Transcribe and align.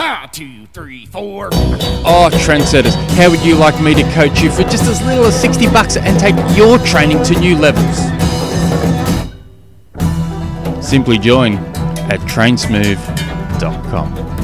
Ha, 0.00 0.30
two, 0.32 0.64
three, 0.72 1.04
four. 1.04 1.50
Oh, 1.52 2.30
trendsetters, 2.32 2.94
how 3.18 3.28
would 3.28 3.44
you 3.44 3.54
like 3.54 3.78
me 3.82 3.92
to 3.92 4.02
coach 4.14 4.40
you 4.40 4.50
for 4.50 4.62
just 4.62 4.84
as 4.84 5.02
little 5.02 5.26
as 5.26 5.38
60 5.38 5.66
bucks 5.66 5.98
and 5.98 6.18
take 6.18 6.34
your 6.56 6.78
training 6.78 7.22
to 7.24 7.38
new 7.38 7.54
levels? 7.54 7.98
Simply 10.82 11.18
join 11.18 11.56
at 12.08 12.18
trainsmooth.com. 12.20 14.39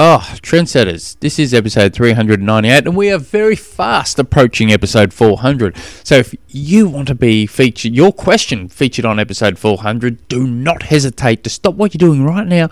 Oh, 0.00 0.24
trendsetters, 0.42 1.18
this 1.18 1.40
is 1.40 1.52
episode 1.52 1.92
398, 1.92 2.86
and 2.86 2.96
we 2.96 3.10
are 3.10 3.18
very 3.18 3.56
fast 3.56 4.20
approaching 4.20 4.70
episode 4.70 5.12
400. 5.12 5.76
So, 6.04 6.18
if 6.18 6.36
you 6.46 6.88
want 6.88 7.08
to 7.08 7.16
be 7.16 7.46
featured, 7.46 7.96
your 7.96 8.12
question 8.12 8.68
featured 8.68 9.04
on 9.04 9.18
episode 9.18 9.58
400, 9.58 10.28
do 10.28 10.46
not 10.46 10.84
hesitate 10.84 11.42
to 11.42 11.50
stop 11.50 11.74
what 11.74 11.94
you're 11.94 11.98
doing 11.98 12.24
right 12.24 12.46
now. 12.46 12.68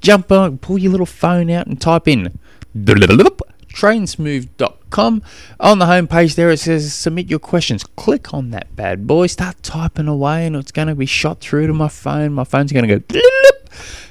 Jump 0.00 0.32
on, 0.32 0.56
pull 0.56 0.78
your 0.78 0.90
little 0.90 1.04
phone 1.04 1.50
out, 1.50 1.66
and 1.66 1.78
type 1.78 2.08
in 2.08 2.38
trainsmooth.com. 2.74 5.22
On 5.60 5.78
the 5.78 5.84
homepage 5.84 6.34
there, 6.34 6.48
it 6.48 6.60
says 6.60 6.94
submit 6.94 7.28
your 7.28 7.40
questions. 7.40 7.84
Click 7.96 8.32
on 8.32 8.52
that 8.52 8.74
bad 8.74 9.06
boy, 9.06 9.26
start 9.26 9.62
typing 9.62 10.08
away, 10.08 10.46
and 10.46 10.56
it's 10.56 10.72
going 10.72 10.88
to 10.88 10.94
be 10.94 11.04
shot 11.04 11.40
through 11.40 11.66
to 11.66 11.74
my 11.74 11.88
phone. 11.88 12.32
My 12.32 12.44
phone's 12.44 12.72
going 12.72 12.88
to 12.88 13.00
go 13.00 13.20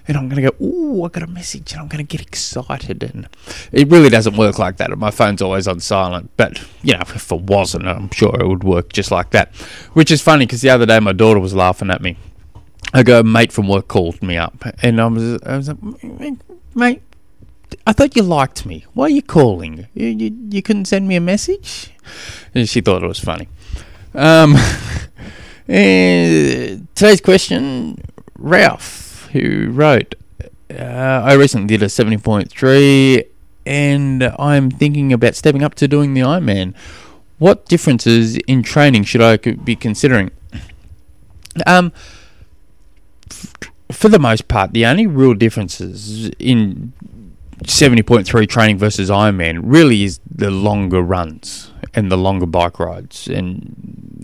and 0.10 0.18
I'm 0.18 0.28
going 0.28 0.42
to 0.44 0.50
go, 0.50 0.56
oh, 0.60 1.06
I 1.06 1.10
got 1.10 1.22
a 1.22 1.28
message, 1.28 1.72
and 1.72 1.82
I'm 1.82 1.88
going 1.88 2.04
to 2.06 2.18
get 2.18 2.20
excited. 2.20 3.04
And 3.04 3.30
it 3.72 3.88
really 3.90 4.10
doesn't 4.10 4.36
work 4.36 4.58
like 4.58 4.78
that. 4.78 4.90
My 4.98 5.12
phone's 5.12 5.40
always 5.40 5.68
on 5.68 5.80
silent, 5.80 6.32
but 6.36 6.60
you 6.82 6.94
know, 6.94 7.02
if 7.02 7.32
it 7.32 7.42
wasn't, 7.42 7.88
I'm 7.88 8.10
sure 8.10 8.36
it 8.40 8.48
would 8.48 8.64
work 8.64 8.92
just 8.92 9.12
like 9.12 9.30
that. 9.32 9.56
Which 9.94 10.10
is 10.10 10.20
funny 10.20 10.48
because 10.48 10.62
the 10.62 10.72
other 10.72 10.88
day 10.88 11.00
my 11.00 11.14
daughter 11.14 11.40
was 11.40 11.54
laughing 11.54 11.92
at 11.92 12.02
me. 12.02 12.18
I 12.92 13.04
go, 13.04 13.22
mate 13.22 13.52
from 13.52 13.68
work 13.68 13.88
called 13.88 14.24
me 14.24 14.36
up, 14.36 14.66
and 14.82 15.00
I 15.00 15.06
was, 15.06 15.40
I 15.44 15.58
was 15.58 15.68
like, 15.68 15.78
mate, 16.74 17.04
I 17.86 17.94
thought 17.94 18.16
you 18.16 18.24
liked 18.24 18.66
me. 18.66 18.86
Why 18.94 19.06
are 19.06 19.10
you 19.10 19.22
calling? 19.22 19.88
You, 19.94 20.08
you, 20.08 20.36
you 20.50 20.64
couldn't 20.64 20.86
send 20.86 21.08
me 21.08 21.18
a 21.18 21.22
message? 21.22 21.92
And 22.56 22.68
she 22.68 22.82
thought 22.82 23.04
it 23.04 23.08
was 23.08 23.20
funny. 23.20 23.48
Um, 24.16 24.56
today's 25.68 27.22
question, 27.22 28.02
Ralph 28.40 28.99
who 29.32 29.70
wrote, 29.72 30.16
uh, 30.72 31.22
I 31.24 31.34
recently 31.34 31.68
did 31.68 31.84
a 31.84 31.88
70.3 31.88 33.26
and 33.66 34.24
I'm 34.24 34.72
thinking 34.72 35.14
about 35.14 35.36
stepping 35.36 35.64
up 35.64 35.76
to 35.76 35.88
doing 35.88 36.14
the 36.14 36.22
Ironman. 36.22 36.76
What 37.38 37.66
differences 37.66 38.38
in 38.48 38.64
training 38.64 39.04
should 39.04 39.22
I 39.22 39.38
be 39.38 39.76
considering? 39.76 40.32
Um, 41.66 41.92
f- 43.30 43.54
for 43.92 44.10
the 44.10 44.20
most 44.20 44.48
part, 44.48 44.74
the 44.74 44.86
only 44.86 45.08
real 45.08 45.34
differences 45.34 46.30
in 46.40 46.94
70.3 47.64 48.48
training 48.48 48.78
versus 48.78 49.10
Ironman 49.10 49.62
really 49.64 50.04
is 50.04 50.20
the 50.30 50.52
longer 50.52 51.02
runs 51.02 51.72
and 51.94 52.12
the 52.12 52.18
longer 52.18 52.46
bike 52.46 52.80
rides 52.80 53.28
and 53.28 53.76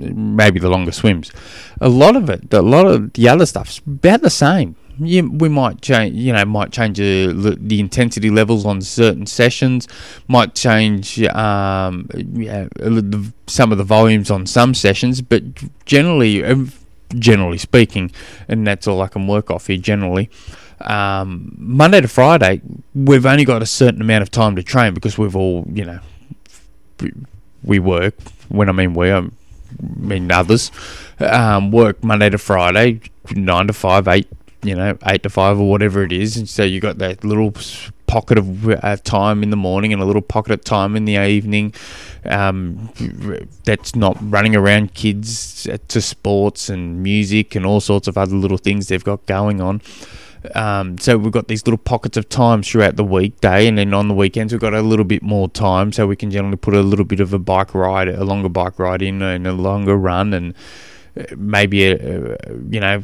maybe 0.02 0.60
the 0.60 0.70
longer 0.70 0.92
swims. 0.92 1.32
A 1.82 1.90
lot 1.90 2.16
of 2.16 2.30
it, 2.30 2.54
a 2.54 2.62
lot 2.62 2.86
of 2.86 3.14
the 3.14 3.28
other 3.28 3.46
stuff's 3.46 3.80
about 3.80 4.22
the 4.22 4.30
same 4.30 4.76
you, 5.00 5.30
we 5.32 5.50
might 5.50 5.82
change, 5.82 6.16
you 6.16 6.34
know, 6.34 6.46
might 6.46 6.72
change 6.72 6.98
the, 6.98 7.58
the 7.60 7.80
intensity 7.80 8.30
levels 8.30 8.66
on 8.66 8.82
certain 8.82 9.26
sessions, 9.26 9.88
might 10.28 10.56
change 10.56 11.22
um, 11.24 12.10
yeah, 12.34 12.68
some 13.48 13.72
of 13.72 13.78
the 13.78 13.84
volumes 13.84 14.32
on 14.32 14.46
some 14.46 14.74
sessions, 14.74 15.22
but 15.22 15.44
generally, 15.86 16.44
generally 17.18 17.58
speaking, 17.58 18.12
and 18.48 18.66
that's 18.66 18.88
all 18.88 19.02
I 19.02 19.08
can 19.08 19.28
work 19.28 19.52
off 19.52 19.68
here. 19.68 19.78
Generally, 19.78 20.30
um, 20.82 21.56
Monday 21.58 22.02
to 22.02 22.08
Friday, 22.08 22.62
we've 22.94 23.26
only 23.26 23.46
got 23.46 23.62
a 23.62 23.66
certain 23.66 24.02
amount 24.02 24.24
of 24.24 24.32
time 24.32 24.56
to 24.56 24.64
train 24.64 24.94
because 24.94 25.18
we've 25.18 25.36
all, 25.36 25.66
you 25.72 25.86
know, 25.86 26.00
we 27.64 27.80
work. 27.80 28.16
When 28.50 28.70
I 28.70 28.72
mean 28.72 28.94
we, 28.94 29.12
I 29.12 29.28
mean 29.82 30.32
others. 30.32 30.72
Um, 31.20 31.72
work 31.72 32.04
Monday 32.04 32.30
to 32.30 32.38
Friday, 32.38 33.02
nine 33.34 33.68
to 33.68 33.74
five, 33.74 34.08
eight 34.08 34.28
you 34.66 34.76
know, 34.76 34.98
eight 35.06 35.24
to 35.24 35.30
five 35.30 35.60
or 35.60 35.70
whatever 35.70 36.04
it 36.04 36.12
is. 36.12 36.38
And 36.38 36.48
so 36.48 36.64
you 36.64 36.80
got 36.80 36.98
that 37.00 37.24
little 37.24 37.54
pocket 38.08 38.38
of 38.38 38.70
uh, 38.70 38.98
time 38.98 39.44
in 39.44 39.50
the 39.50 39.58
morning 39.58 39.92
and 39.92 40.02
a 40.02 40.06
little 40.06 40.22
pocket 40.22 40.54
of 40.54 40.64
time 40.64 40.96
in 40.96 41.06
the 41.06 41.18
evening. 41.18 41.74
Um, 42.26 42.90
that's 43.64 43.96
not 43.96 44.18
running 44.22 44.56
around 44.56 44.94
kids 44.94 45.68
to 45.88 46.02
sports 46.02 46.70
and 46.70 47.04
music 47.04 47.56
and 47.56 47.66
all 47.66 47.80
sorts 47.80 48.08
of 48.08 48.18
other 48.18 48.36
little 48.36 48.58
things 48.58 48.88
they've 48.88 49.04
got 49.04 49.26
going 49.26 49.62
on. 49.62 49.82
Um, 50.54 50.98
so 50.98 51.18
we've 51.18 51.32
got 51.32 51.48
these 51.48 51.66
little 51.66 51.78
pockets 51.78 52.18
of 52.18 52.30
time 52.30 52.62
throughout 52.62 52.98
the 52.98 53.04
weekday, 53.04 53.68
and 53.68 53.78
then 53.78 53.94
on 53.94 54.08
the 54.08 54.14
weekends 54.14 54.54
we've 54.54 54.62
got 54.62 54.76
a 54.76 54.82
little 54.82 55.06
bit 55.06 55.24
more 55.24 55.50
time, 55.50 55.92
so 55.92 56.06
we 56.06 56.16
can 56.16 56.30
generally 56.30 56.58
put 56.58 56.76
a 56.76 56.82
little 56.82 57.06
bit 57.06 57.20
of 57.20 57.34
a 57.34 57.40
bike 57.40 57.74
ride, 57.74 58.08
a 58.08 58.24
longer 58.24 58.50
bike 58.50 58.78
ride 58.78 59.02
in, 59.02 59.24
and 59.24 59.48
a 59.48 59.54
longer 59.54 59.96
run, 59.96 60.34
and 60.34 60.54
uh, 61.20 61.24
maybe 61.36 61.86
a, 61.86 62.34
a 62.34 62.38
you 62.70 62.80
know 62.80 63.04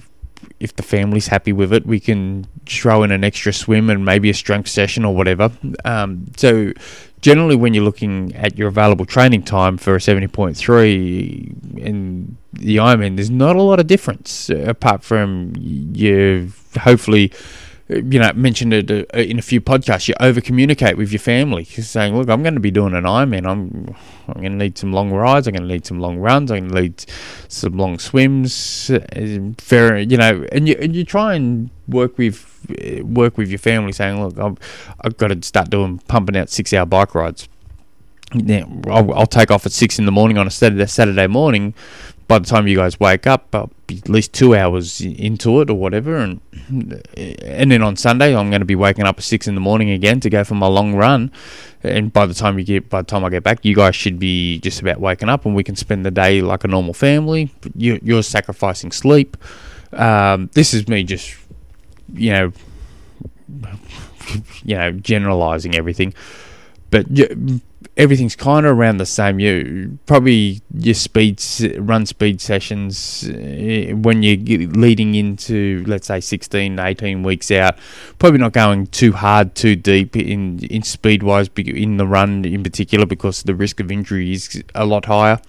if 0.60 0.76
the 0.76 0.84
family's 0.84 1.28
happy 1.28 1.54
with 1.54 1.74
it, 1.74 1.86
we 1.86 2.00
can 2.00 2.48
throw 2.66 3.04
in 3.04 3.12
an 3.12 3.24
extra 3.24 3.54
swim 3.54 3.90
and 3.90 4.06
maybe 4.06 4.30
a 4.30 4.34
strength 4.34 4.70
session 4.70 5.06
or 5.06 5.16
whatever. 5.16 5.52
Um, 5.86 6.28
so, 6.38 6.74
generally, 7.22 7.56
when 7.56 7.74
you're 7.74 7.84
looking 7.84 8.36
at 8.36 8.58
your 8.58 8.68
available 8.68 9.06
training 9.06 9.44
time 9.44 9.78
for 9.78 9.96
a 9.96 10.00
70.3 10.00 11.78
in 11.78 12.38
the 12.54 12.78
Ironman, 12.78 13.16
there's 13.16 13.30
not 13.30 13.56
a 13.56 13.62
lot 13.62 13.80
of 13.80 13.88
difference 13.88 14.50
uh, 14.50 14.58
apart 14.68 15.04
from 15.04 15.54
you 15.58 16.52
hopefully 16.80 17.32
you 17.92 18.20
know, 18.20 18.32
mentioned 18.34 18.74
it 18.74 18.92
uh, 18.92 19.18
in 19.18 19.38
a 19.38 19.42
few 19.42 19.60
podcasts. 19.60 20.08
You 20.08 20.14
over 20.20 20.40
communicate 20.40 20.98
with 20.98 21.12
your 21.12 21.20
family, 21.20 21.68
You're 21.72 21.84
saying, 21.84 22.16
"Look, 22.16 22.30
I'm 22.30 22.42
going 22.42 22.54
to 22.54 22.60
be 22.60 22.72
doing 22.72 22.94
an 22.94 23.04
Ironman. 23.04 23.46
I'm, 23.46 23.96
I'm 24.28 24.42
going 24.42 24.54
to 24.54 24.58
need 24.58 24.78
some 24.78 24.94
long 24.94 25.12
rides. 25.12 25.48
I'm 25.48 25.54
going 25.54 25.68
to 25.68 25.74
need 25.74 25.86
some 25.86 26.00
long 26.00 26.18
runs. 26.18 26.52
I'm 26.52 26.70
going 26.70 26.74
to 26.74 26.82
need 26.82 27.06
some 27.48 27.78
long 27.78 28.00
swims." 28.00 28.92
Fair, 29.58 30.00
you 30.00 30.18
know, 30.18 30.46
and 30.52 30.68
you 30.68 30.76
and 30.80 30.96
you 30.96 31.04
try 31.04 31.34
and 31.36 31.70
work 31.88 32.18
with 32.18 32.48
work 33.04 33.38
with 33.38 33.50
your 33.50 33.60
family, 33.60 33.92
saying, 33.92 34.24
"Look, 34.24 34.38
I've, 34.40 34.94
I've 35.02 35.18
got 35.18 35.28
to 35.28 35.42
start 35.46 35.70
doing 35.70 36.00
pumping 36.08 36.38
out 36.38 36.50
six 36.50 36.74
hour 36.74 36.86
bike 36.86 37.14
rides." 37.14 37.50
Yeah, 38.34 38.66
I'll, 38.88 39.14
I'll 39.14 39.28
take 39.28 39.52
off 39.52 39.66
at 39.66 39.74
six 39.74 40.00
in 40.00 40.06
the 40.06 40.12
morning 40.12 40.38
on 40.38 40.48
a 40.48 40.52
Saturday 40.52 40.86
Saturday 40.86 41.28
morning 41.28 41.74
by 42.32 42.40
the 42.40 42.46
time 42.46 42.66
you 42.66 42.78
guys 42.78 42.98
wake 42.98 43.28
up, 43.28 43.54
I'll 43.54 43.70
be 43.88 43.98
at 43.98 44.08
least 44.08 44.32
two 44.32 44.56
hours 44.56 45.02
into 45.02 45.60
it 45.60 45.70
or 45.70 45.74
whatever, 45.74 46.16
and 46.16 46.40
and 47.46 47.70
then 47.70 47.82
on 47.82 47.98
Sunday 47.98 48.34
I'm 48.34 48.50
going 48.50 48.62
to 48.62 48.66
be 48.66 48.74
waking 48.74 49.04
up 49.04 49.18
at 49.18 49.24
six 49.26 49.50
in 49.50 49.56
the 49.56 49.60
morning 49.60 49.90
again 49.90 50.22
to 50.22 50.30
go 50.30 50.46
for 50.46 50.56
my 50.56 50.68
long 50.68 50.96
run. 50.96 51.30
And 51.84 52.14
by 52.14 52.26
the 52.26 52.34
time 52.34 52.58
you 52.58 52.64
get, 52.64 52.90
by 52.90 53.02
the 53.02 53.08
time 53.08 53.26
I 53.26 53.30
get 53.30 53.44
back, 53.44 53.66
you 53.66 53.76
guys 53.76 53.98
should 53.98 54.18
be 54.18 54.60
just 54.60 54.80
about 54.80 55.02
waking 55.02 55.28
up, 55.28 55.46
and 55.46 55.54
we 55.54 55.62
can 55.62 55.76
spend 55.76 56.06
the 56.06 56.12
day 56.12 56.42
like 56.42 56.64
a 56.64 56.70
normal 56.70 56.94
family. 56.94 57.52
You, 57.76 58.00
you're 58.02 58.24
sacrificing 58.24 58.94
sleep. 58.94 59.36
Um, 59.92 60.50
this 60.54 60.74
is 60.74 60.88
me 60.88 61.04
just, 61.04 61.36
you 62.14 62.32
know, 62.32 62.54
you 64.64 64.78
know, 64.78 64.92
generalizing 64.94 65.76
everything, 65.76 66.14
but 66.92 67.08
everything's 67.98 68.36
kind 68.36 68.66
of 68.66 68.78
around 68.78 68.98
the 68.98 69.06
same. 69.06 69.40
You 69.40 69.98
probably 70.06 70.62
your 70.74 70.94
speed 70.94 71.42
run 71.78 72.06
speed 72.06 72.40
sessions 72.40 73.28
eh, 73.34 73.94
when 73.94 74.22
you're 74.24 74.68
leading 74.70 75.16
into 75.16 75.84
let's 75.88 76.08
say 76.08 76.20
16, 76.20 76.78
18 76.78 77.24
weeks 77.24 77.50
out. 77.50 77.78
Probably 78.20 78.40
not 78.40 78.54
going 78.54 78.88
too 78.88 79.14
hard, 79.14 79.56
too 79.56 79.76
deep 79.76 80.16
in 80.16 80.60
in 80.60 80.84
speed 80.84 81.24
wise 81.24 81.50
in 81.56 81.98
the 81.98 82.08
run 82.08 82.46
in 82.46 82.62
particular 82.62 83.06
because 83.06 83.44
the 83.44 83.56
risk 83.56 83.80
of 83.80 83.92
injury 83.92 84.32
is 84.34 84.64
a 84.76 84.86
lot 84.86 85.06
higher. 85.06 85.40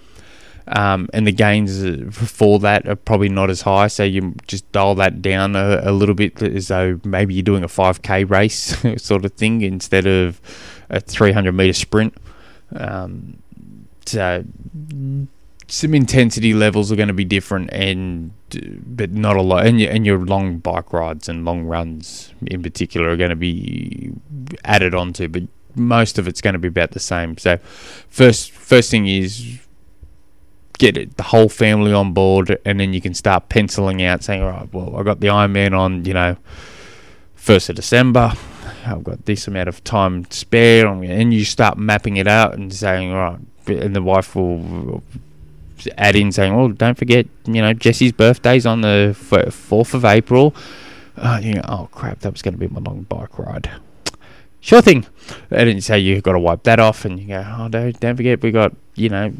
Um, 0.68 1.08
and 1.12 1.26
the 1.26 1.32
gains 1.32 1.82
for 2.14 2.58
that 2.60 2.88
are 2.88 2.96
probably 2.96 3.28
not 3.28 3.50
as 3.50 3.62
high, 3.62 3.88
so 3.88 4.04
you 4.04 4.34
just 4.46 4.70
dial 4.72 4.94
that 4.96 5.20
down 5.20 5.56
a, 5.56 5.80
a 5.82 5.92
little 5.92 6.14
bit 6.14 6.40
as 6.42 6.68
though 6.68 7.00
maybe 7.04 7.34
you're 7.34 7.42
doing 7.42 7.64
a 7.64 7.68
5k 7.68 8.30
race 8.30 8.76
sort 9.02 9.24
of 9.24 9.32
thing 9.32 9.62
instead 9.62 10.06
of 10.06 10.40
a 10.88 11.00
300 11.00 11.52
meter 11.52 11.72
sprint. 11.72 12.14
Um, 12.74 13.42
so 14.06 14.44
some 15.68 15.94
intensity 15.94 16.52
levels 16.52 16.92
are 16.92 16.96
going 16.96 17.08
to 17.08 17.14
be 17.14 17.24
different, 17.24 17.72
and 17.72 18.32
but 18.84 19.10
not 19.10 19.36
a 19.36 19.42
lot. 19.42 19.66
And 19.66 19.80
your, 19.80 19.90
and 19.90 20.04
your 20.04 20.18
long 20.18 20.58
bike 20.58 20.92
rides 20.92 21.28
and 21.28 21.44
long 21.44 21.64
runs 21.64 22.32
in 22.46 22.62
particular 22.62 23.08
are 23.08 23.16
going 23.16 23.30
to 23.30 23.36
be 23.36 24.12
added 24.64 24.94
onto, 24.94 25.28
but 25.28 25.44
most 25.74 26.18
of 26.18 26.28
it's 26.28 26.42
going 26.42 26.52
to 26.52 26.58
be 26.58 26.68
about 26.68 26.90
the 26.90 27.00
same. 27.00 27.38
So 27.38 27.56
first 28.08 28.50
first 28.50 28.90
thing 28.90 29.06
is 29.08 29.60
get 30.78 30.96
it, 30.96 31.16
the 31.16 31.22
whole 31.24 31.48
family 31.48 31.92
on 31.92 32.12
board, 32.12 32.58
and 32.64 32.80
then 32.80 32.92
you 32.92 33.00
can 33.00 33.14
start 33.14 33.48
penciling 33.48 34.02
out, 34.02 34.22
saying, 34.24 34.42
all 34.42 34.50
right, 34.50 34.72
well, 34.72 34.96
I've 34.96 35.04
got 35.04 35.20
the 35.20 35.28
Ironman 35.28 35.78
on, 35.78 36.04
you 36.04 36.14
know, 36.14 36.36
first 37.34 37.68
of 37.68 37.76
December. 37.76 38.32
I've 38.84 39.04
got 39.04 39.26
this 39.26 39.46
amount 39.46 39.68
of 39.68 39.84
time 39.84 40.26
spare, 40.30 40.86
and 40.86 41.32
you 41.32 41.44
start 41.44 41.78
mapping 41.78 42.16
it 42.16 42.26
out 42.26 42.54
and 42.54 42.72
saying, 42.72 43.12
all 43.12 43.18
right, 43.18 43.38
and 43.68 43.94
the 43.94 44.02
wife 44.02 44.34
will 44.34 45.02
add 45.96 46.16
in 46.16 46.32
saying, 46.32 46.54
"Well, 46.54 46.68
don't 46.68 46.98
forget, 46.98 47.26
you 47.46 47.60
know, 47.62 47.72
Jesse's 47.72 48.12
birthday's 48.12 48.66
on 48.66 48.80
the 48.80 49.14
fourth 49.50 49.94
of 49.94 50.04
April. 50.04 50.54
uh, 51.16 51.40
you 51.42 51.54
know, 51.54 51.62
oh 51.68 51.88
crap, 51.92 52.20
that 52.20 52.32
was 52.32 52.42
going 52.42 52.54
to 52.54 52.58
be 52.58 52.68
my 52.68 52.80
long 52.80 53.02
bike 53.02 53.38
ride. 53.38 53.70
Sure 54.60 54.80
thing. 54.80 55.06
And 55.50 55.68
then 55.68 55.76
you 55.76 55.80
say 55.80 55.98
you've 55.98 56.22
got 56.22 56.32
to 56.32 56.38
wipe 56.38 56.62
that 56.64 56.80
off, 56.80 57.04
and 57.04 57.18
you 57.18 57.28
go, 57.28 57.44
oh, 57.58 57.68
don't, 57.68 57.98
don't 58.00 58.16
forget, 58.16 58.42
we 58.42 58.50
got, 58.50 58.74
you 58.94 59.08
know, 59.08 59.32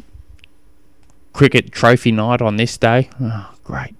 cricket 1.33 1.71
trophy 1.71 2.11
night 2.11 2.41
on 2.41 2.57
this 2.57 2.77
day. 2.77 3.09
Oh, 3.19 3.53
great. 3.63 3.95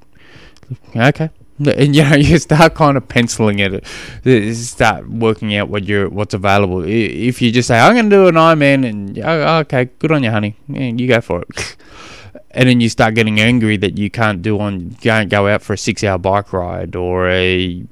Okay. 0.96 1.30
And 1.60 1.96
you 1.96 2.04
know, 2.04 2.16
you 2.16 2.38
start 2.38 2.76
kind 2.76 2.98
of 2.98 3.08
penciling 3.08 3.60
it, 3.60 3.86
uh, 4.26 4.54
start 4.54 5.10
working 5.10 5.56
out 5.56 5.70
what 5.70 5.84
you're, 5.86 6.10
what's 6.10 6.34
available. 6.34 6.84
If 6.84 7.42
you 7.42 7.52
just 7.52 7.68
say, 7.68 7.80
I'm 7.80 7.94
going 7.94 8.10
to 8.10 8.16
do 8.16 8.28
an 8.28 8.36
Ironman, 8.36 8.88
and 8.88 9.20
oh, 9.20 9.58
okay, 9.60 9.90
good 10.00 10.12
on 10.12 10.24
you, 10.24 10.32
honey. 10.32 10.56
Yeah, 10.68 10.82
you 10.84 11.08
go 11.08 11.22
for 11.22 11.42
it. 11.42 11.76
and 12.52 12.70
then 12.70 12.82
you 12.82 12.90
start 12.90 13.16
getting 13.16 13.40
angry 13.40 13.78
that 13.78 13.98
you 13.98 14.10
can't 14.10 14.42
do 14.42 14.60
on, 14.60 14.92
can't 15.02 15.30
go 15.30 15.48
out 15.48 15.62
for 15.62 15.74
a 15.74 15.78
six 15.78 16.04
hour 16.04 16.18
bike 16.18 16.54
ride 16.54 16.96
or 16.96 17.30
a, 17.30 17.84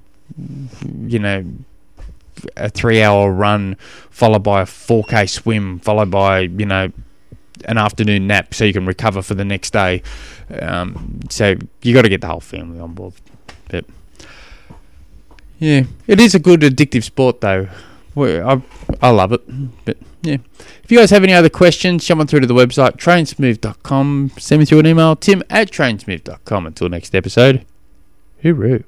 you 1.05 1.19
know, 1.19 1.45
a 2.55 2.69
three 2.69 3.01
hour 3.01 3.31
run 3.31 3.75
followed 4.09 4.43
by 4.43 4.61
a 4.61 4.65
4k 4.65 5.29
swim 5.29 5.79
followed 5.79 6.09
by 6.09 6.39
you 6.39 6.65
know 6.65 6.91
an 7.66 7.78
afternoon 7.78 8.28
nap 8.28 8.54
so 8.54 8.66
you 8.66 8.74
can 8.74 8.86
recover 8.86 9.22
for 9.22 9.36
the 9.36 9.46
next 9.46 9.72
day. 9.72 10.04
Um, 10.62 11.19
so 11.30 11.56
you 11.81 11.94
got 11.94 12.04
to 12.04 12.10
get 12.10 12.22
the 12.22 12.28
whole 12.28 12.40
family 12.40 12.80
on 12.80 12.94
board. 12.94 13.13
But 13.69 13.86
yeah 15.62 15.84
it 16.08 16.19
is 16.19 16.36
a 16.36 16.40
good 16.40 16.62
addictive 16.62 17.04
sport 17.04 17.40
though. 17.40 17.69
I, 18.18 18.62
I 19.02 19.10
love 19.10 19.31
it 19.31 19.42
but 19.86 19.96
yeah. 20.24 20.38
If 20.84 20.92
you 20.92 20.98
guys 20.98 21.12
have 21.12 21.24
any 21.24 21.34
other 21.34 21.50
questions 21.50 22.04
jump 22.04 22.19
on 22.19 22.28
through 22.28 22.42
to 22.42 22.48
the 22.48 22.54
website 22.54 22.98
trainsmooth.com 22.98 24.31
send 24.38 24.60
me 24.60 24.66
through 24.66 24.80
an 24.80 24.88
email 24.88 25.16
tim 25.16 25.42
at 25.50 25.72
trainsmooth.com 25.72 26.68
until 26.68 26.90
next 26.90 27.16
episode 27.16 27.66
hooroo 28.44 28.84